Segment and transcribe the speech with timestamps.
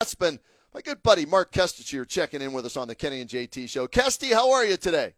[0.00, 0.38] That's been
[0.72, 3.86] my good buddy Mark Kestecher checking in with us on the Kenny and JT show.
[3.86, 5.12] Kesty, how are you today?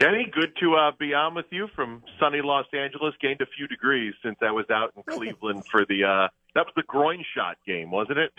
[0.00, 3.14] Kenny, good to uh, be on with you from sunny Los Angeles.
[3.22, 6.72] Gained a few degrees since I was out in Cleveland for the uh, that was
[6.74, 8.32] the groin shot game, wasn't it?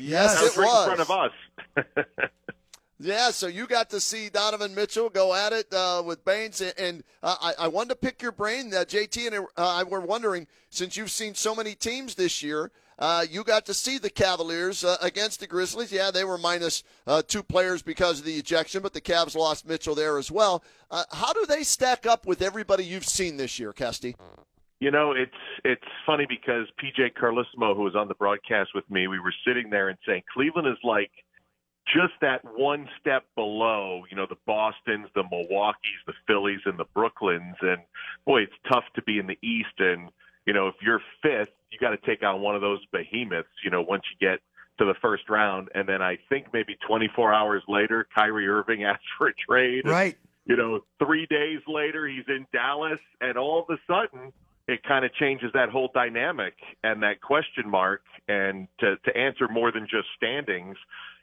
[0.00, 0.88] Yes, was it right was.
[0.88, 1.32] in front
[1.76, 2.16] of us.
[3.02, 6.74] Yeah, so you got to see Donovan Mitchell go at it uh, with Baines, and,
[6.76, 8.74] and uh, I, I wanted to pick your brain.
[8.74, 12.70] Uh, JT and uh, I were wondering, since you've seen so many teams this year,
[13.00, 15.90] uh, you got to see the Cavaliers uh, against the Grizzlies.
[15.90, 19.66] Yeah, they were minus uh, two players because of the ejection, but the Cavs lost
[19.66, 20.62] Mitchell there as well.
[20.90, 24.14] Uh, how do they stack up with everybody you've seen this year, Kesty?
[24.80, 25.32] You know, it's
[25.64, 29.70] it's funny because PJ Carlesimo, who was on the broadcast with me, we were sitting
[29.70, 31.10] there and saying Cleveland is like
[31.86, 36.86] just that one step below, you know, the Boston's, the Milwaukee's, the Phillies, and the
[36.96, 37.56] Brooklyns.
[37.62, 37.82] And
[38.26, 39.78] boy, it's tough to be in the East.
[39.78, 40.10] And
[40.50, 43.46] you know, if you're fifth, you got to take on one of those behemoths.
[43.62, 44.40] You know, once you get
[44.78, 49.04] to the first round, and then I think maybe 24 hours later, Kyrie Irving asks
[49.16, 49.86] for a trade.
[49.86, 50.16] Right.
[50.46, 54.32] You know, three days later, he's in Dallas, and all of a sudden,
[54.66, 58.02] it kind of changes that whole dynamic and that question mark.
[58.26, 60.76] And to to answer more than just standings,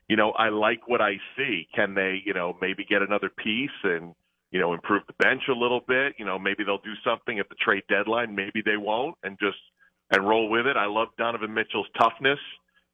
[0.07, 1.67] you know, I like what I see.
[1.75, 4.15] Can they, you know, maybe get another piece and
[4.51, 6.15] you know improve the bench a little bit?
[6.17, 8.35] You know, maybe they'll do something at the trade deadline.
[8.35, 9.57] Maybe they won't, and just
[10.11, 10.77] and roll with it.
[10.77, 12.39] I love Donovan Mitchell's toughness,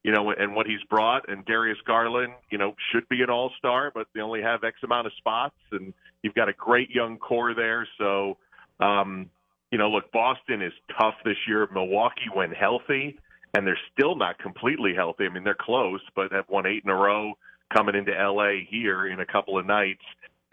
[0.04, 1.30] you know, and what he's brought.
[1.30, 4.78] And Darius Garland, you know, should be an All Star, but they only have X
[4.84, 5.94] amount of spots, and
[6.24, 7.88] you've got a great young core there.
[7.98, 8.38] So,
[8.80, 9.30] um,
[9.72, 11.68] you know, look, Boston is tough this year.
[11.72, 13.18] Milwaukee, when healthy,
[13.54, 15.26] and they're still not completely healthy.
[15.26, 17.34] I mean, they're close, but have won eight in a row
[17.76, 20.04] coming into LA here in a couple of nights.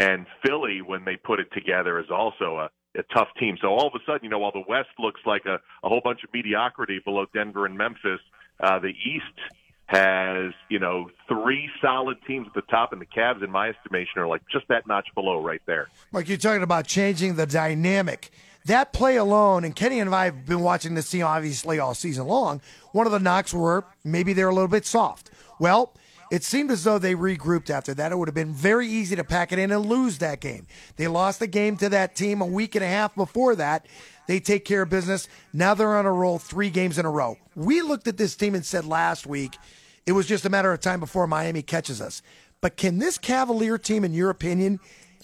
[0.00, 3.58] And Philly, when they put it together, is also a, a tough team.
[3.60, 6.00] So all of a sudden, you know, while the West looks like a, a whole
[6.02, 8.20] bunch of mediocrity below Denver and Memphis,
[8.60, 9.38] uh, the East
[9.86, 14.22] has, you know, three solid teams at the top, and the Cavs, in my estimation,
[14.22, 15.88] are like just that notch below right there.
[16.12, 18.30] Like you're talking about changing the dynamic.
[18.66, 22.26] That play alone, and Kenny and I have been watching this team obviously all season
[22.26, 22.60] long.
[22.92, 25.30] One of the knocks were maybe they're a little bit soft.
[25.58, 25.92] Well,
[26.30, 28.12] it seemed as though they regrouped after that.
[28.12, 30.66] It would have been very easy to pack it in and lose that game.
[30.96, 33.86] They lost the game to that team a week and a half before that.
[34.28, 35.28] They take care of business.
[35.52, 37.36] Now they're on a roll three games in a row.
[37.56, 39.56] We looked at this team and said last week
[40.06, 42.22] it was just a matter of time before Miami catches us.
[42.60, 44.78] But can this Cavalier team, in your opinion,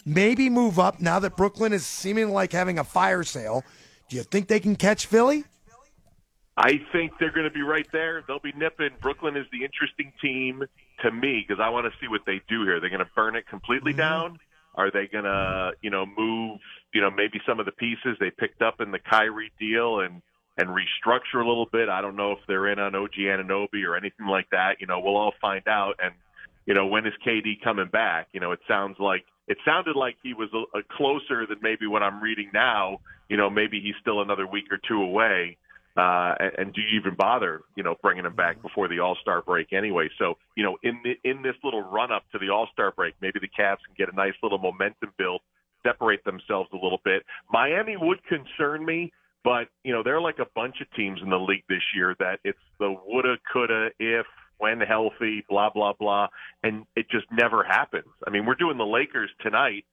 [0.04, 3.62] maybe move up now that Brooklyn is seeming like having a fire sale?
[4.08, 5.44] Do you think they can catch Philly?
[6.56, 8.24] I think they're going to be right there.
[8.26, 8.90] They'll be nipping.
[9.00, 10.64] Brooklyn is the interesting team
[11.02, 12.80] to me because I want to see what they do here.
[12.80, 14.00] They're going to burn it completely mm-hmm.
[14.00, 14.38] down.
[14.74, 16.60] Are they going to, you know, move,
[16.92, 20.22] you know, maybe some of the pieces they picked up in the Kyrie deal and
[20.58, 21.88] and restructure a little bit?
[21.88, 24.80] I don't know if they're in on OG Anunoby or anything like that.
[24.80, 25.94] You know, we'll all find out.
[26.02, 26.14] And
[26.66, 28.28] you know, when is KD coming back?
[28.32, 31.86] You know, it sounds like it sounded like he was a, a closer than maybe
[31.86, 32.98] what I'm reading now.
[33.28, 35.56] You know, maybe he's still another week or two away.
[35.96, 39.16] Uh, and, and do you even bother, you know, bringing him back before the All
[39.20, 40.08] Star break anyway?
[40.18, 43.14] So, you know, in the, in this little run up to the All Star break,
[43.22, 45.40] maybe the Cavs can get a nice little momentum build,
[45.82, 47.22] separate themselves a little bit.
[47.50, 49.12] Miami would concern me,
[49.42, 52.40] but you know, they're like a bunch of teams in the league this year that
[52.44, 54.26] it's the woulda, coulda, if,
[54.58, 56.28] when healthy, blah blah blah,
[56.62, 58.08] and it just never happens.
[58.26, 59.84] I mean, we're doing the Lakers tonight,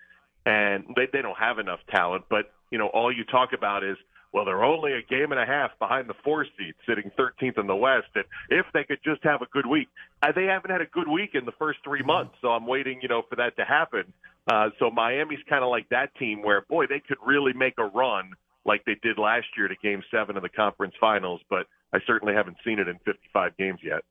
[0.45, 3.97] and they they don't have enough talent, but you know, all you talk about is
[4.33, 7.67] well, they're only a game and a half behind the four seed, sitting 13th in
[7.67, 8.07] the West.
[8.15, 9.87] And if they could just have a good week,
[10.23, 12.33] uh, they haven't had a good week in the first three months.
[12.41, 14.11] So I'm waiting, you know, for that to happen.
[14.51, 17.85] Uh, so Miami's kind of like that team where, boy, they could really make a
[17.85, 18.33] run
[18.65, 21.41] like they did last year to Game Seven of the conference finals.
[21.47, 24.03] But I certainly haven't seen it in 55 games yet.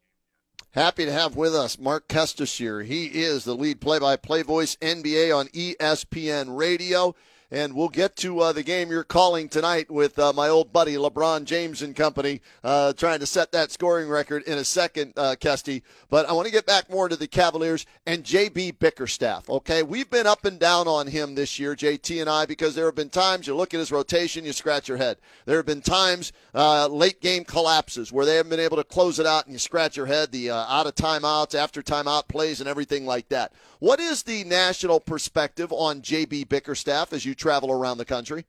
[0.70, 2.85] Happy to have with us Mark Kestecher.
[2.85, 7.14] He is the lead play-by-play voice NBA on ESPN Radio.
[7.52, 10.94] And we'll get to uh, the game you're calling tonight with uh, my old buddy
[10.94, 15.37] LeBron James and company, uh, trying to set that scoring record in a second, uh,
[15.38, 15.82] Kesty.
[16.08, 19.50] But I want to get back more to the Cavaliers and JB Bickerstaff.
[19.50, 22.87] Okay, we've been up and down on him this year, JT and I, because there
[22.87, 25.19] have been times you look at his rotation, you scratch your head.
[25.44, 29.19] There have been times uh, late game collapses where they haven't been able to close
[29.19, 30.32] it out, and you scratch your head.
[30.32, 33.52] The uh, out of timeouts, after timeout plays, and everything like that.
[33.78, 38.44] What is the national perspective on JB Bickerstaff as you travel around the country?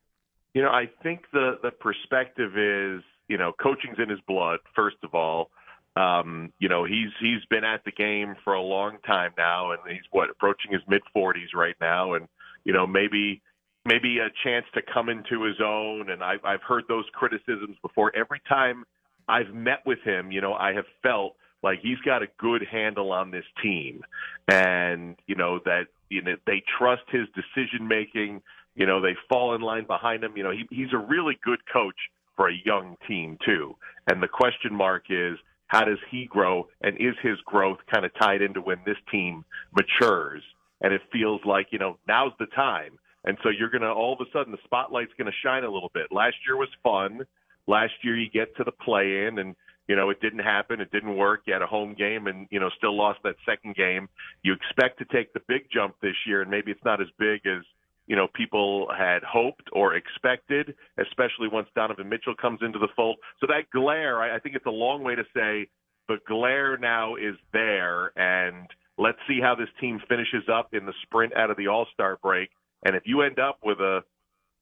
[0.54, 4.60] You know, I think the the perspective is, you know, coaching's in his blood.
[4.76, 5.50] First of all,
[5.96, 9.80] um, you know, he's he's been at the game for a long time now, and
[9.88, 12.28] he's what approaching his mid 40s right now, and
[12.64, 13.42] you know, maybe
[13.86, 16.10] maybe a chance to come into his own.
[16.10, 18.16] And I've I've heard those criticisms before.
[18.16, 18.86] Every time
[19.28, 23.12] I've met with him, you know, I have felt like he's got a good handle
[23.12, 24.04] on this team,
[24.48, 28.42] and you know that you know they trust his decision making
[28.76, 30.36] you know, they fall in line behind him.
[30.36, 31.96] You know, he, he's a really good coach
[32.36, 33.76] for a young team too.
[34.10, 35.38] And the question mark is,
[35.68, 36.68] how does he grow?
[36.82, 40.44] And is his growth kind of tied into when this team matures?
[40.82, 43.00] And it feels like, you know, now's the time.
[43.26, 45.72] And so you're going to, all of a sudden, the spotlight's going to shine a
[45.72, 46.08] little bit.
[46.12, 47.26] Last year was fun.
[47.68, 49.56] Last year you get to the play in and,
[49.88, 50.82] you know, it didn't happen.
[50.82, 51.42] It didn't work.
[51.46, 54.10] You had a home game and, you know, still lost that second game.
[54.44, 57.42] You expect to take the big jump this year, and maybe it's not as big
[57.46, 57.64] as,
[58.08, 63.18] you know people had hoped or expected, especially once Donovan Mitchell comes into the fold.
[63.40, 65.68] So that glare, I, I think it's a long way to say
[66.08, 68.68] the glare now is there, and
[68.98, 72.20] let's see how this team finishes up in the sprint out of the All Star
[72.22, 72.50] break.
[72.86, 74.02] And if you end up with a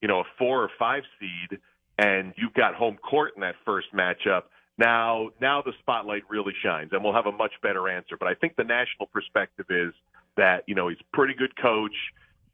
[0.01, 1.59] you know a four or five seed,
[1.97, 4.43] and you've got home court in that first matchup.
[4.77, 8.17] Now, now the spotlight really shines, and we'll have a much better answer.
[8.17, 9.93] But I think the national perspective is
[10.37, 11.95] that you know he's a pretty good coach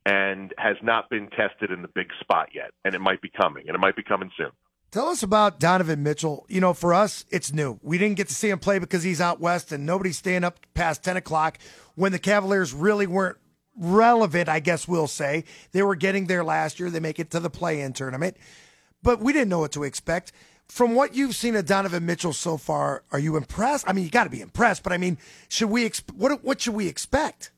[0.08, 2.72] and has not been tested in the big spot yet.
[2.86, 4.52] And it might be coming, and it might be coming soon.
[4.90, 6.46] Tell us about Donovan Mitchell.
[6.48, 7.78] You know, for us, it's new.
[7.84, 10.60] We didn't get to see him play because he's out west and nobody's staying up
[10.74, 11.60] past 10 o'clock
[11.96, 13.36] when the Cavaliers really weren't
[13.78, 15.44] relevant, I guess we'll say.
[15.74, 16.90] They were getting there last year.
[16.90, 18.38] They make it to the play in tournament,
[19.04, 20.32] but we didn't know what to expect.
[20.70, 23.90] From what you've seen of Donovan Mitchell so far, are you impressed?
[23.90, 25.18] I mean, you got to be impressed, but I mean,
[25.50, 27.52] should we, exp- what, what should we expect?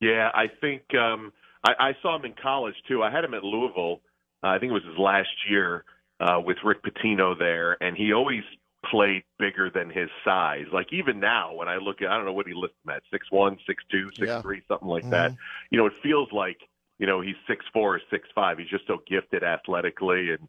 [0.00, 1.32] Yeah, I think, um,
[1.66, 3.02] I, I saw him in college too.
[3.02, 4.00] I had him at Louisville.
[4.42, 5.84] Uh, I think it was his last year
[6.20, 8.44] uh, with Rick Pitino there, and he always
[8.90, 10.66] played bigger than his size.
[10.72, 13.02] Like even now, when I look at, I don't know what he lists him at,
[13.10, 14.42] six one, six two, six yeah.
[14.42, 15.10] three, something like mm-hmm.
[15.10, 15.34] that.
[15.70, 16.58] You know, it feels like
[16.98, 18.58] you know he's six four or six five.
[18.58, 20.48] He's just so gifted athletically, and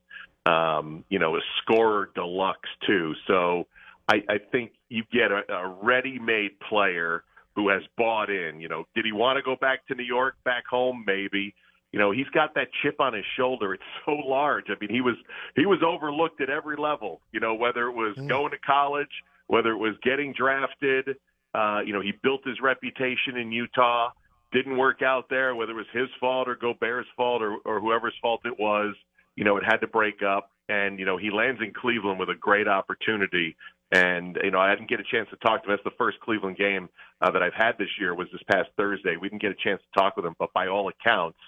[0.54, 3.14] um, you know, a scorer deluxe too.
[3.26, 3.68] So
[4.08, 7.24] I, I think you get a, a ready-made player
[7.58, 8.62] who has bought in.
[8.62, 11.04] You know, did he want to go back to New York, back home?
[11.06, 11.54] Maybe.
[11.92, 13.74] You know, he's got that chip on his shoulder.
[13.74, 14.66] It's so large.
[14.70, 15.16] I mean, he was
[15.56, 17.20] he was overlooked at every level.
[17.32, 18.30] You know, whether it was mm.
[18.30, 19.10] going to college,
[19.48, 21.18] whether it was getting drafted.
[21.56, 24.12] Uh, you know, he built his reputation in Utah.
[24.52, 28.14] Didn't work out there, whether it was his fault or Gobert's fault or, or whoever's
[28.22, 28.94] fault it was.
[29.36, 30.52] You know, it had to break up.
[30.70, 33.56] And, you know, he lands in Cleveland with a great opportunity
[33.92, 35.78] and you know, I didn't get a chance to talk to him.
[35.78, 36.90] That's the first Cleveland game
[37.22, 38.14] uh, that I've had this year.
[38.14, 39.16] Was this past Thursday?
[39.20, 41.40] We didn't get a chance to talk with him, but by all accounts,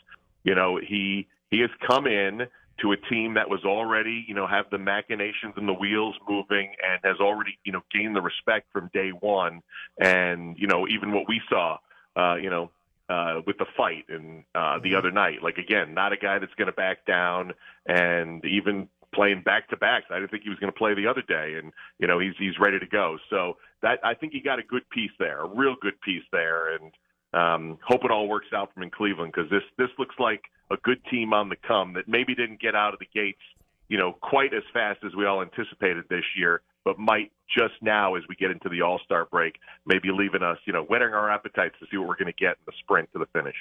[0.44, 2.48] you know, he he has come in
[2.82, 6.74] to a team that was already, you know, have the machinations and the wheels moving,
[6.82, 9.62] and has already, you know, gained the respect from day one.
[10.00, 11.78] And you know, even what we saw,
[12.16, 12.72] uh, you know,
[13.10, 15.44] uh, with the fight and uh, the other night.
[15.44, 17.54] Like again, not a guy that's going to back down,
[17.86, 20.06] and even playing back to backs.
[20.10, 22.34] I didn't think he was going to play the other day, and you know he's
[22.38, 23.18] he's ready to go.
[23.30, 26.76] So that I think he got a good piece there, a real good piece there,
[26.76, 26.92] and
[27.34, 30.42] um, hope it all works out for him in Cleveland because this this looks like
[30.72, 33.42] a good team on the come that maybe didn't get out of the gates,
[33.88, 38.16] you know, quite as fast as we all anticipated this year, but might just now
[38.16, 41.30] as we get into the All Star break, maybe leaving us, you know, whetting our
[41.30, 43.56] appetites to see what we're going to get in the sprint to the finish.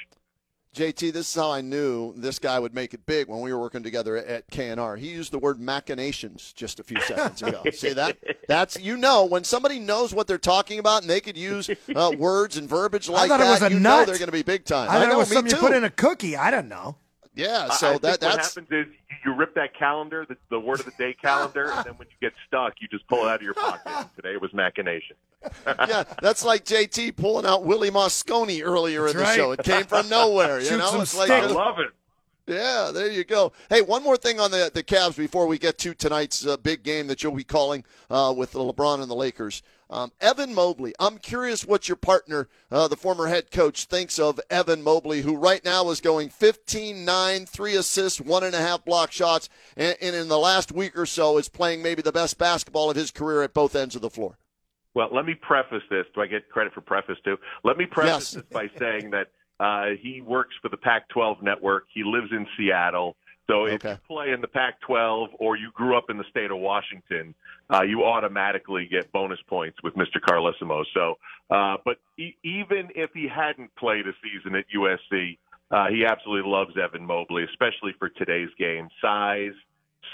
[0.75, 3.58] JT, this is how I knew this guy would make it big when we were
[3.58, 4.98] working together at KNR.
[4.98, 7.62] He used the word machinations just a few seconds ago.
[7.72, 8.18] See that?
[8.46, 12.12] That's you know when somebody knows what they're talking about and they could use uh,
[12.16, 13.40] words and verbiage like that.
[13.40, 14.00] It was a you nut.
[14.00, 14.88] know they're going to be big time.
[14.88, 15.56] I thought I know, it was something too.
[15.56, 16.37] you put in a cookie.
[16.37, 16.96] I don't know.
[17.38, 20.80] Yeah, so I that that's what happens is you rip that calendar, the, the word
[20.80, 23.37] of the day calendar, and then when you get stuck, you just pull it out
[23.37, 24.09] of your pocket.
[24.16, 25.14] Today it was machination.
[25.64, 29.37] yeah, that's like JT pulling out Willie Mosconi earlier that's in the right.
[29.37, 29.52] show.
[29.52, 30.59] It came from nowhere.
[30.59, 31.90] you Shoot know, some it's like I love it.
[32.49, 33.52] Yeah, there you go.
[33.69, 36.83] Hey, one more thing on the the Cavs before we get to tonight's uh, big
[36.83, 39.62] game that you'll be calling uh, with the LeBron and the Lakers.
[39.90, 44.38] Um, Evan Mobley, I'm curious what your partner, uh, the former head coach, thinks of
[44.50, 48.85] Evan Mobley, who right now is going 15 9, three assists, one and a half
[48.85, 52.38] block shots, and, and in the last week or so is playing maybe the best
[52.38, 54.38] basketball of his career at both ends of the floor.
[54.95, 56.07] Well, let me preface this.
[56.14, 57.37] Do I get credit for preface too?
[57.62, 58.43] Let me preface yes.
[58.43, 59.28] this by saying that
[59.61, 61.85] uh, he works for the Pac 12 network.
[61.93, 63.17] He lives in Seattle.
[63.50, 63.93] So if okay.
[63.93, 67.35] you play in the Pac-12 or you grew up in the state of Washington,
[67.73, 70.21] uh, you automatically get bonus points with Mr.
[70.21, 70.85] Carlesimo.
[70.93, 71.15] So,
[71.50, 75.38] uh, but e- even if he hadn't played a season at USC,
[75.71, 78.88] uh, he absolutely loves Evan Mobley, especially for today's game.
[79.00, 79.53] Size,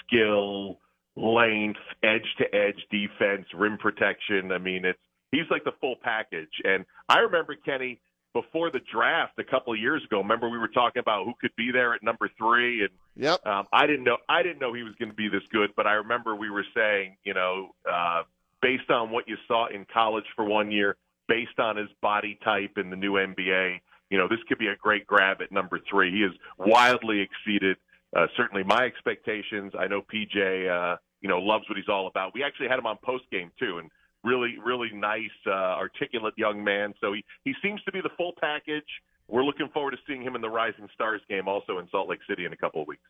[0.06, 0.78] skill,
[1.16, 4.52] length, edge-to-edge defense, rim protection.
[4.52, 4.98] I mean, it's
[5.32, 6.62] he's like the full package.
[6.62, 8.00] And I remember Kenny
[8.34, 10.18] before the draft a couple of years ago.
[10.18, 13.44] Remember we were talking about who could be there at number three, and yep.
[13.46, 15.86] um, I didn't know I didn't know he was going to be this good, but
[15.86, 18.24] I remember we were saying, you know, uh,
[18.60, 20.96] based on what you saw in college for one year,
[21.28, 24.76] based on his body type in the new NBA, you know, this could be a
[24.76, 26.10] great grab at number three.
[26.10, 27.78] He has wildly exceeded
[28.14, 29.72] uh, certainly my expectations.
[29.78, 32.32] I know PJ, uh, you know, loves what he's all about.
[32.34, 33.90] We actually had him on post game too, and
[34.24, 36.94] really, really nice, uh, articulate young man.
[37.00, 38.88] So he, he seems to be the full package.
[39.28, 42.20] We're looking forward to seeing him in the Rising Stars game also in Salt Lake
[42.28, 43.02] City in a couple of weeks.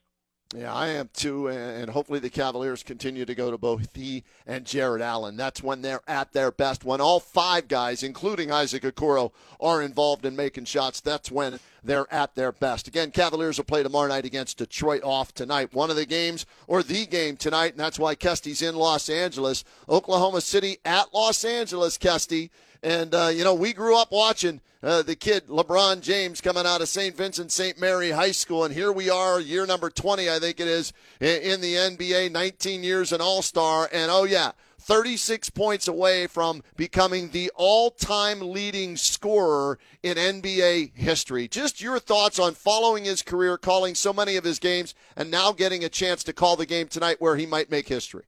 [0.57, 4.65] Yeah, I am too, and hopefully the Cavaliers continue to go to both he and
[4.65, 5.37] Jarrett Allen.
[5.37, 6.85] That's when they're at their best.
[6.85, 12.07] When all five guys, including Isaac Okoro, are involved in making shots, that's when they're
[12.13, 12.87] at their best.
[12.87, 15.75] Again, Cavaliers will play tomorrow night against Detroit off tonight.
[15.75, 19.65] One of the games or the game tonight, and that's why Kesty's in Los Angeles.
[19.89, 22.51] Oklahoma City at Los Angeles, Kesty.
[22.85, 26.83] And, uh, you know, we grew up watching uh, the kid, LeBron James, coming out
[26.83, 27.17] of St.
[27.17, 27.81] Vincent St.
[27.81, 28.63] Mary High School.
[28.63, 32.85] And here we are, year number 20, I think it is, in the NBA, 19
[32.85, 33.89] years an All Star.
[33.91, 40.95] And, oh, yeah, 36 points away from becoming the all time leading scorer in NBA
[40.95, 41.49] history.
[41.49, 45.53] Just your thoughts on following his career, calling so many of his games, and now
[45.53, 48.25] getting a chance to call the game tonight where he might make history.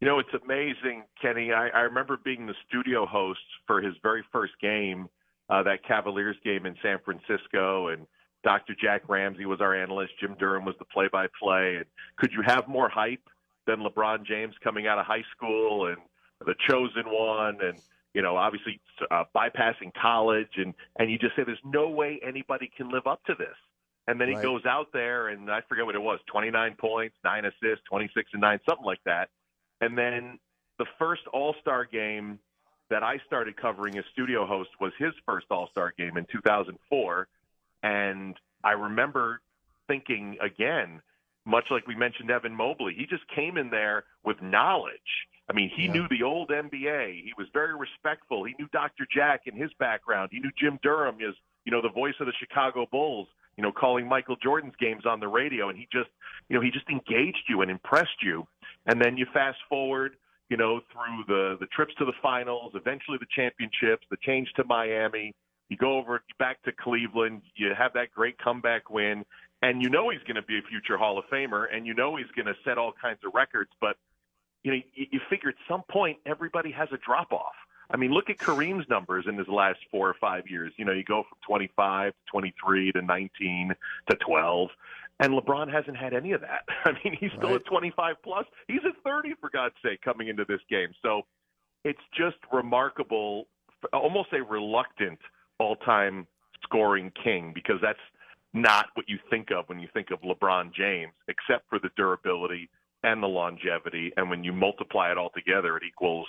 [0.00, 1.52] You know, it's amazing, Kenny.
[1.52, 5.08] I, I remember being the studio host for his very first game,
[5.48, 8.06] uh, that Cavaliers game in San Francisco, and
[8.44, 8.74] Dr.
[8.80, 10.12] Jack Ramsay was our analyst.
[10.20, 11.76] Jim Durham was the play-by-play.
[11.76, 11.84] And
[12.18, 13.22] could you have more hype
[13.66, 15.96] than LeBron James coming out of high school and
[16.44, 17.78] the chosen one, and
[18.12, 22.70] you know, obviously uh, bypassing college, and and you just say there's no way anybody
[22.76, 23.56] can live up to this.
[24.08, 24.36] And then right.
[24.36, 28.30] he goes out there, and I forget what it was, 29 points, nine assists, 26
[28.34, 29.30] and nine, something like that
[29.80, 30.38] and then
[30.78, 32.38] the first All Star game
[32.90, 37.28] that I started covering as studio host was his first All Star game in 2004.
[37.82, 39.40] And I remember
[39.88, 41.00] thinking again,
[41.44, 45.28] much like we mentioned Evan Mobley, he just came in there with knowledge.
[45.48, 45.92] I mean, he yeah.
[45.92, 47.22] knew the old NBA.
[47.22, 48.44] He was very respectful.
[48.44, 49.06] He knew Dr.
[49.14, 50.30] Jack and his background.
[50.32, 53.72] He knew Jim Durham as, you know, the voice of the Chicago Bulls, you know,
[53.72, 55.68] calling Michael Jordan's games on the radio.
[55.68, 56.10] And he just,
[56.48, 58.46] you know, he just engaged you and impressed you.
[58.86, 60.16] And then you fast forward,
[60.48, 64.64] you know, through the the trips to the finals, eventually the championships, the change to
[64.64, 65.34] Miami.
[65.68, 69.24] You go over back to Cleveland, you have that great comeback win,
[69.62, 72.14] and you know he's going to be a future Hall of Famer, and you know
[72.14, 73.70] he's going to set all kinds of records.
[73.80, 73.96] But
[74.62, 77.54] you know, you, you figure at some point everybody has a drop off.
[77.90, 80.72] I mean, look at Kareem's numbers in his last four or five years.
[80.76, 83.72] You know, you go from 25 to 23 to 19
[84.10, 84.68] to 12.
[85.20, 86.64] And LeBron hasn't had any of that.
[86.84, 87.60] I mean, he's still right.
[87.60, 88.46] at 25 plus.
[88.68, 90.88] He's at 30 for God's sake coming into this game.
[91.02, 91.22] So
[91.84, 93.46] it's just remarkable,
[93.92, 95.18] almost a reluctant
[95.58, 96.26] all-time
[96.64, 97.98] scoring king because that's
[98.52, 102.68] not what you think of when you think of LeBron James, except for the durability
[103.02, 104.12] and the longevity.
[104.16, 106.26] And when you multiply it all together, it equals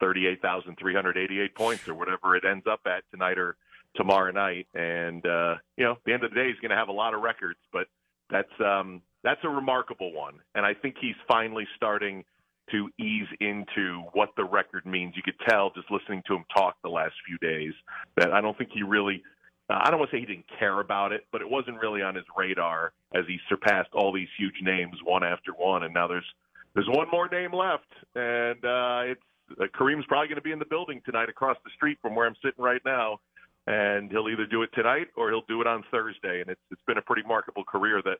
[0.00, 3.56] 38,388 points or whatever it ends up at tonight or
[3.96, 4.66] tomorrow night.
[4.74, 7.14] And, uh, you know, the end of the day, he's going to have a lot
[7.14, 7.86] of records, but–
[8.30, 12.24] that's um, that's a remarkable one, and I think he's finally starting
[12.70, 15.14] to ease into what the record means.
[15.16, 17.72] You could tell just listening to him talk the last few days
[18.16, 19.22] that I don't think he really.
[19.70, 22.02] Uh, I don't want to say he didn't care about it, but it wasn't really
[22.02, 26.06] on his radar as he surpassed all these huge names one after one, and now
[26.06, 26.26] there's
[26.74, 29.22] there's one more name left, and uh, it's
[29.60, 32.26] uh, Kareem's probably going to be in the building tonight across the street from where
[32.26, 33.18] I'm sitting right now
[33.66, 36.40] and he'll either do it tonight or he'll do it on Thursday.
[36.40, 38.18] And it's it's been a pretty remarkable career that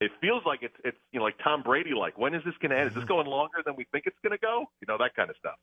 [0.00, 2.70] it feels like it's it's you know like Tom Brady like when is this going
[2.70, 2.88] to end?
[2.88, 4.64] Is this going longer than we think it's going to go?
[4.80, 5.54] You know that kind of stuff.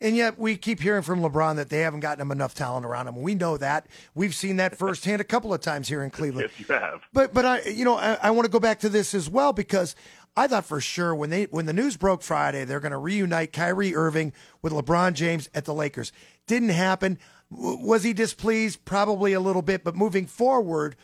[0.00, 3.08] And yet we keep hearing from LeBron that they haven't gotten him enough talent around
[3.08, 3.20] him.
[3.20, 3.86] We know that.
[4.14, 6.50] We've seen that firsthand a couple of times here in Cleveland.
[6.50, 7.00] yes, you have.
[7.12, 9.52] But but I you know I, I want to go back to this as well
[9.54, 9.96] because
[10.38, 13.52] I thought for sure when they when the news broke Friday, they're going to reunite
[13.52, 16.12] Kyrie Irving with LeBron James at the Lakers.
[16.46, 17.18] Didn't happen.
[17.50, 18.84] W- was he displeased?
[18.84, 19.82] Probably a little bit.
[19.82, 20.94] But moving forward,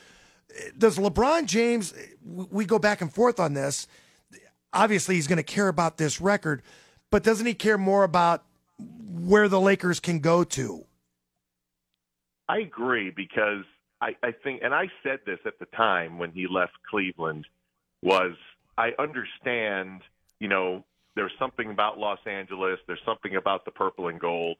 [0.56, 1.92] eh, does LeBron James?
[1.92, 3.88] Eh, we go back and forth on this.
[4.72, 6.62] Obviously, he's going to care about this record,
[7.10, 8.44] but doesn't he care more about
[8.78, 10.86] where the Lakers can go to?
[12.48, 13.64] I agree because
[14.00, 17.46] I, I think, and I said this at the time when he left Cleveland,
[18.00, 18.36] was
[18.76, 20.02] I understand,
[20.40, 20.84] you know,
[21.16, 24.56] there's something about Los Angeles, there's something about the purple and gold,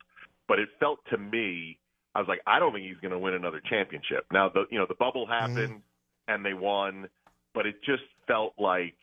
[0.47, 1.79] but it felt to me,
[2.15, 4.27] I was like, I don't think he's going to win another championship.
[4.33, 6.33] Now, the you know the bubble happened mm-hmm.
[6.33, 7.09] and they won,
[7.55, 8.95] but it just felt like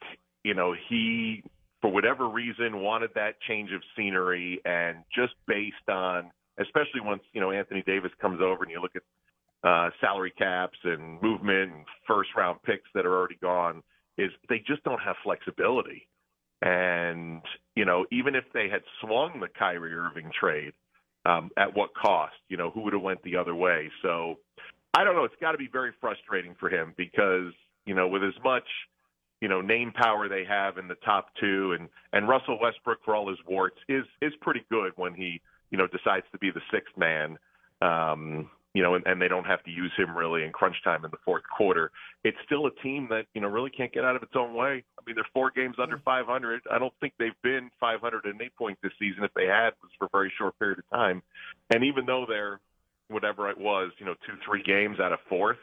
[0.44, 1.44] you know he,
[1.82, 7.42] for whatever reason, wanted that change of scenery, and just based on, especially once you
[7.42, 9.04] know Anthony Davis comes over and you look at
[9.68, 13.84] uh, salary caps and movement and first round picks that are already gone
[14.18, 16.08] is they just don't have flexibility.
[16.62, 17.42] And,
[17.76, 20.74] you know, even if they had swung the Kyrie Irving trade,
[21.26, 22.36] um, at what cost?
[22.50, 23.90] You know, who would have went the other way?
[24.02, 24.36] So
[24.94, 25.24] I don't know.
[25.24, 27.54] It's got to be very frustrating for him because,
[27.86, 28.68] you know, with as much,
[29.40, 33.16] you know, name power they have in the top two and, and Russell Westbrook for
[33.16, 35.42] all his warts is, is pretty good when he,
[35.72, 37.38] you know, decides to be the sixth man.
[37.82, 41.04] Um, you know, and, and they don't have to use him really in crunch time
[41.04, 41.92] in the fourth quarter.
[42.24, 44.84] It's still a team that you know really can't get out of its own way.
[44.98, 46.62] I mean, they're four games under 500.
[46.72, 49.24] I don't think they've been 508 points this season.
[49.24, 51.22] If they had, it was for a very short period of time.
[51.74, 52.60] And even though they're
[53.10, 55.58] whatever it was, you know, two three games out of fourth,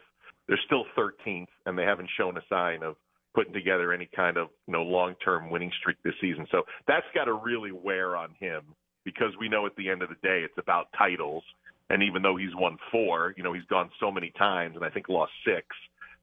[0.47, 2.95] they're still 13th, and they haven't shown a sign of
[3.33, 6.47] putting together any kind of you know long term winning streak this season.
[6.51, 8.61] So that's got to really wear on him
[9.05, 11.43] because we know at the end of the day it's about titles
[11.89, 14.89] and even though he's won four, you know, he's gone so many times and I
[14.89, 15.65] think lost six.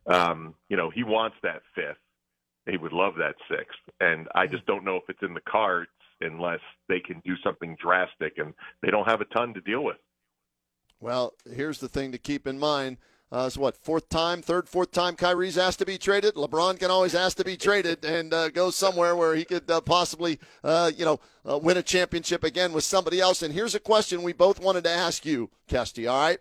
[0.06, 1.96] Um, you know, he wants that fifth.
[2.66, 3.78] He would love that sixth.
[4.00, 7.76] And I just don't know if it's in the cards unless they can do something
[7.80, 9.96] drastic and they don't have a ton to deal with.
[11.00, 12.96] Well, here's the thing to keep in mind.
[13.32, 13.76] Uh, so what?
[13.76, 16.34] Fourth time, third, fourth time Kyrie's asked to be traded.
[16.34, 19.80] LeBron can always ask to be traded and uh, go somewhere where he could uh,
[19.80, 21.18] possibly, uh, you know,
[21.48, 23.42] uh, win a championship again with somebody else.
[23.42, 26.10] And here's a question we both wanted to ask you, Kesty.
[26.10, 26.38] All right.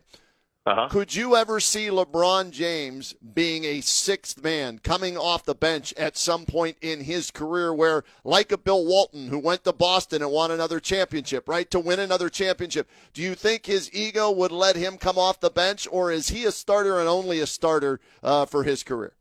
[0.65, 0.87] Uh-huh.
[0.89, 6.17] Could you ever see LeBron James being a sixth man coming off the bench at
[6.17, 10.31] some point in his career where, like a Bill Walton who went to Boston and
[10.31, 14.75] won another championship, right, to win another championship, do you think his ego would let
[14.75, 18.45] him come off the bench, or is he a starter and only a starter uh,
[18.45, 19.13] for his career?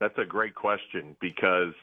[0.00, 1.74] That's a great question because,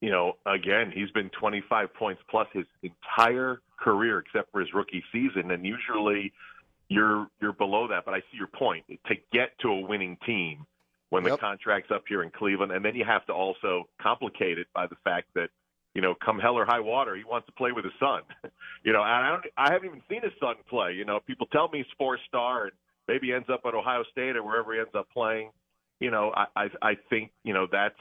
[0.00, 5.02] you know, again, he's been 25 points plus his entire career except for his rookie
[5.10, 6.32] season, and usually–
[6.88, 8.04] you're you're below that.
[8.04, 8.84] But I see your point.
[8.88, 10.66] To get to a winning team
[11.10, 11.32] when yep.
[11.32, 14.86] the contract's up here in Cleveland, and then you have to also complicate it by
[14.86, 15.50] the fact that
[15.96, 18.20] you know, come hell or high water, he wants to play with his son.
[18.84, 20.92] you know, and I don't, I haven't even seen his son play.
[20.92, 22.72] You know, people tell me he's four star and
[23.08, 25.52] maybe ends up at Ohio State or wherever he ends up playing.
[25.98, 27.96] You know, I, I, I think you know that's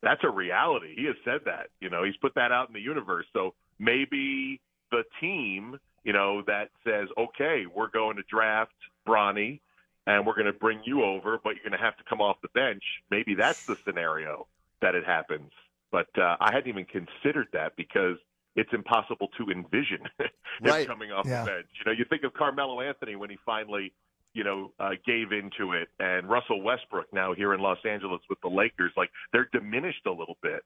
[0.00, 0.94] that's a reality.
[0.96, 1.70] He has said that.
[1.80, 3.26] You know, he's put that out in the universe.
[3.32, 4.60] So maybe
[4.92, 8.74] the team you know, that says, okay, we're going to draft
[9.06, 9.60] Bronny
[10.06, 12.36] and we're going to bring you over, but you're going to have to come off
[12.42, 12.82] the bench.
[13.10, 14.46] Maybe that's the scenario
[14.80, 15.50] that it happens.
[15.92, 18.16] But uh, I hadn't even considered that because
[18.56, 20.28] it's impossible to envision him
[20.62, 20.86] right.
[20.86, 21.44] coming off yeah.
[21.44, 21.66] the bench.
[21.78, 23.92] You know, you think of Carmelo Anthony when he finally,
[24.32, 28.40] you know, uh, gave into it, and Russell Westbrook now here in Los Angeles with
[28.40, 28.92] the Lakers.
[28.96, 30.62] Like they're diminished a little bit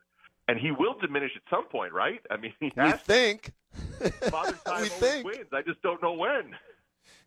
[0.48, 2.20] and he will diminish at some point, right?
[2.30, 3.52] I mean, he we think.
[4.30, 5.26] Father time we think.
[5.26, 5.46] wins.
[5.52, 6.54] I just don't know when.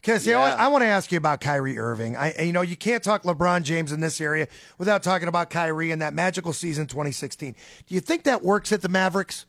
[0.02, 0.32] Because yeah.
[0.32, 0.60] you know what?
[0.60, 2.16] I want to ask you about Kyrie Irving.
[2.16, 5.92] I, you know, you can't talk LeBron James in this area without talking about Kyrie
[5.92, 7.56] and that magical season 2016.
[7.88, 9.46] Do you think that works at the Mavericks?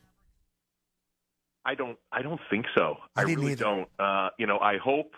[1.65, 1.99] I don't.
[2.11, 2.97] I don't think so.
[3.15, 3.65] I, I really either.
[3.65, 3.89] don't.
[3.99, 5.13] Uh, you know, I hope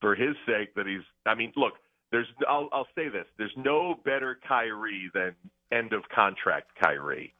[0.00, 1.02] for his sake that he's.
[1.24, 1.74] I mean, look.
[2.10, 2.26] There's.
[2.46, 3.24] I'll, I'll say this.
[3.38, 5.34] There's no better Kyrie than
[5.72, 7.32] end of contract Kyrie.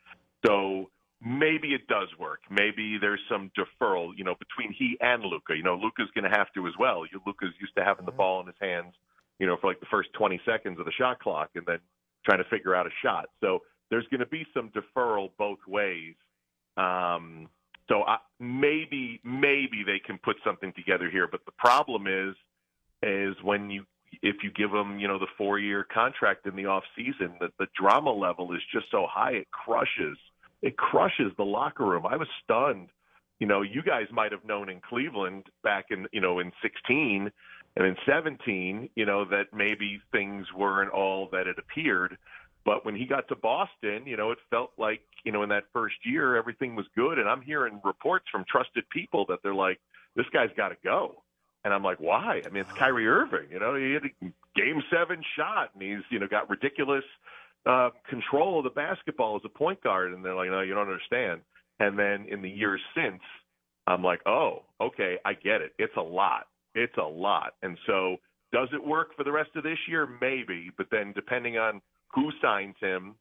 [0.44, 0.90] So
[1.24, 2.40] maybe it does work.
[2.50, 5.56] Maybe there's some deferral, you know, between he and Luka.
[5.56, 7.04] You know, Luka's going to have to as well.
[7.26, 8.94] Luka's used to having the ball in his hands,
[9.38, 11.78] you know, for like the first 20 seconds of the shot clock, and then
[12.24, 13.26] trying to figure out a shot.
[13.40, 16.14] So there's going to be some deferral both ways.
[16.76, 17.48] Um,
[17.88, 22.34] so I, maybe maybe they can put something together here, but the problem is
[23.02, 23.84] is when you
[24.22, 27.50] if you give them you know the four year contract in the off season, that
[27.58, 30.16] the drama level is just so high it crushes
[30.62, 32.06] it crushes the locker room.
[32.06, 32.88] I was stunned.
[33.40, 37.30] You know, you guys might have known in Cleveland back in, you know, in 16
[37.74, 42.16] and in 17, you know, that maybe things weren't all that it appeared.
[42.64, 45.64] But when he got to Boston, you know, it felt like you know, in that
[45.72, 49.80] first year, everything was good, and I'm hearing reports from trusted people that they're like,
[50.16, 51.22] this guy's got to go.
[51.64, 52.42] And I'm like, why?
[52.44, 53.46] I mean, it's Kyrie Irving.
[53.50, 57.04] You know, he had a game seven shot, and he's you know got ridiculous
[57.66, 60.12] uh, control of the basketball as a point guard.
[60.12, 61.40] And they're like, no, you don't understand.
[61.80, 63.22] And then in the years since,
[63.86, 65.72] I'm like, oh, okay, I get it.
[65.78, 66.46] It's a lot.
[66.74, 67.54] It's a lot.
[67.62, 68.16] And so,
[68.52, 70.06] does it work for the rest of this year?
[70.20, 71.80] Maybe, but then depending on
[72.14, 73.14] who signs him,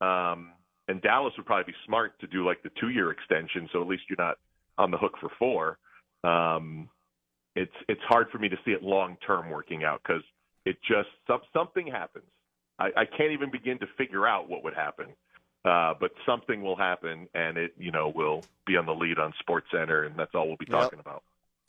[0.00, 0.50] um,
[0.88, 4.02] and Dallas would probably be smart to do like the two-year extension, so at least
[4.08, 4.36] you're not
[4.76, 5.78] on the hook for four.
[6.24, 6.88] Um,
[7.56, 10.22] it's it's hard for me to see it long term working out because
[10.64, 12.24] it just some, something happens.
[12.78, 15.06] I, I can't even begin to figure out what would happen,
[15.64, 19.32] uh, but something will happen, and it you know will be on the lead on
[19.40, 21.06] Sports Center, and that's all we'll be talking yep.
[21.06, 21.22] about.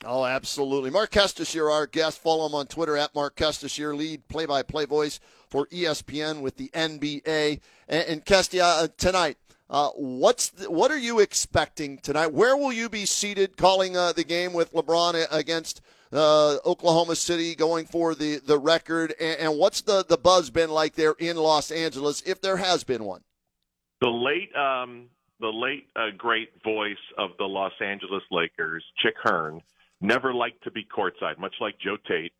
[0.04, 0.90] Oh, absolutely.
[0.90, 2.20] Mark Kestecher, our guest.
[2.20, 3.40] Follow him on Twitter at Mark
[3.78, 7.62] your lead play-by-play voice for ESPN with the NBA.
[7.88, 9.38] And, and Kestia, uh, tonight,
[9.70, 12.34] uh, what's the, what are you expecting tonight?
[12.34, 17.56] Where will you be seated calling uh, the game with LeBron against uh, Oklahoma City,
[17.56, 19.16] going for the, the record?
[19.20, 22.84] And, and, what's the, the buzz been like there in Los Angeles, if there has
[22.84, 23.22] been one?
[24.02, 29.62] The late um, the late uh, great voice of the Los Angeles Lakers, Chick Hearn,
[30.00, 32.32] never liked to be courtside, much like Joe Tait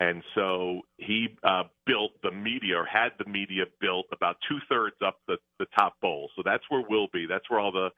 [0.00, 4.96] and so he uh, built the media, or had the media built about two thirds
[5.04, 6.30] up the, the top bowl.
[6.36, 7.26] So that's where we'll be.
[7.26, 7.90] That's where all the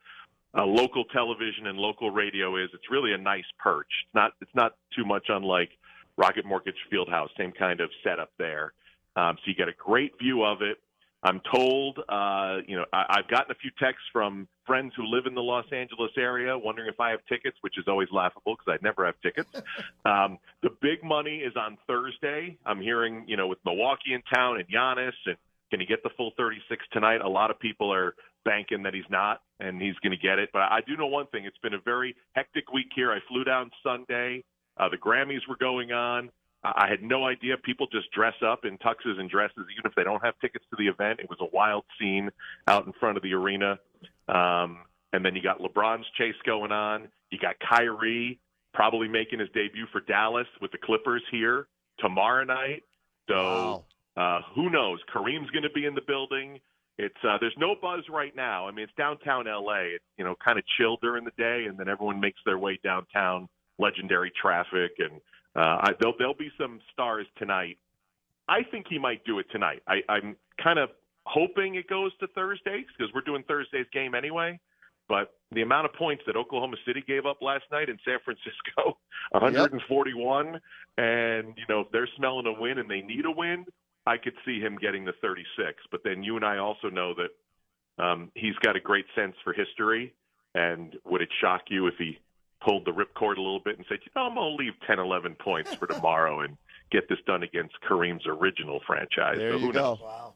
[0.57, 2.71] uh, local television and local radio is.
[2.73, 3.91] It's really a nice perch.
[4.07, 4.33] It's not.
[4.41, 5.71] It's not too much unlike
[6.17, 7.29] Rocket Mortgage Fieldhouse.
[7.37, 8.73] Same kind of setup there.
[9.17, 10.79] Um, so you get a great view of it.
[11.23, 15.27] I'm told, uh, you know, I, I've gotten a few texts from friends who live
[15.27, 18.79] in the Los Angeles area wondering if I have tickets, which is always laughable because
[18.81, 19.51] I never have tickets.
[20.07, 22.57] Um, the big money is on Thursday.
[22.65, 25.37] I'm hearing, you know, with Milwaukee in town and Giannis, and
[25.71, 27.21] can he get the full 36 tonight?
[27.21, 30.51] A lot of people are banking that he's not, and he's going to get it.
[30.53, 33.13] But I do know one thing: it's been a very hectic week here.
[33.13, 34.43] I flew down Sunday.
[34.77, 36.31] Uh, the Grammys were going on.
[36.63, 40.05] I had no idea people just dress up in tuxes and dresses, even if they
[40.05, 41.21] don't have tickets to the event.
[41.21, 42.31] It was a wild scene
[42.69, 43.79] out in front of the arena.
[44.29, 44.81] Um,
[45.13, 47.09] and then you got LeBron's chase going on.
[47.31, 48.39] You got Kyrie
[48.75, 51.67] probably making his debut for Dallas with the Clippers here
[51.99, 52.85] tomorrow night.
[53.29, 53.85] So wow.
[54.17, 55.01] uh, who knows?
[55.15, 56.61] Kareem's going to be in the building.
[56.99, 58.69] It's uh, there's no buzz right now.
[58.69, 59.95] I mean, it's downtown LA.
[59.95, 62.79] It's you know kind of chill during the day, and then everyone makes their way
[62.85, 63.49] downtown.
[63.79, 65.23] Legendary traffic and
[65.57, 67.79] uh, I, there'll, there'll be some stars tonight.
[68.49, 69.83] I think he might do it tonight.
[69.87, 70.91] I, I'm kind of
[71.25, 74.59] hoping it goes to Thursdays because we're doing Thursday's game anyway.
[75.09, 78.97] But the amount of points that Oklahoma City gave up last night in San Francisco,
[79.33, 80.63] 141, yep.
[80.99, 83.65] and you know if they're smelling a win and they need a win,
[84.07, 85.83] I could see him getting the 36.
[85.91, 89.53] But then you and I also know that um, he's got a great sense for
[89.53, 90.15] history.
[90.55, 92.19] And would it shock you if he
[92.61, 94.99] pulled the ripcord a little bit and said, you know, I'm going to leave 10,
[94.99, 96.57] 11 points for tomorrow and
[96.91, 99.39] get this done against Kareem's original franchise.
[99.39, 99.99] There so you go.
[100.03, 100.35] Wow.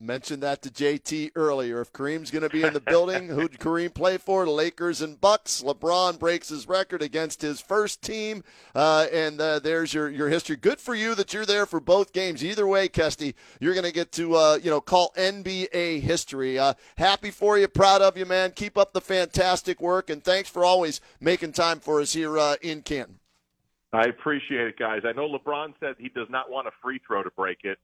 [0.00, 1.80] Mentioned that to JT earlier.
[1.80, 4.44] If Kareem's going to be in the building, who'd Kareem play for?
[4.44, 5.60] The Lakers and Bucks.
[5.60, 8.44] LeBron breaks his record against his first team,
[8.76, 10.54] uh, and uh, there's your, your history.
[10.54, 12.44] Good for you that you're there for both games.
[12.44, 16.60] Either way, Kesty, you're going to get to uh, you know call NBA history.
[16.60, 18.52] Uh, happy for you, proud of you, man.
[18.52, 22.54] Keep up the fantastic work, and thanks for always making time for us here uh,
[22.62, 23.18] in Canton.
[23.92, 25.02] I appreciate it, guys.
[25.04, 27.78] I know LeBron said he does not want a free throw to break it.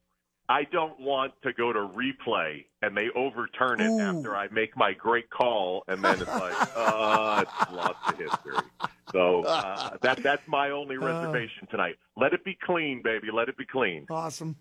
[0.47, 3.99] I don't want to go to replay and they overturn it Ooh.
[3.99, 8.91] after I make my great call, and then it's like, uh, it's lost to history.
[9.11, 10.99] So uh, that that's my only uh.
[10.99, 11.95] reservation tonight.
[12.15, 13.29] Let it be clean, baby.
[13.33, 14.05] Let it be clean.
[14.09, 14.55] Awesome.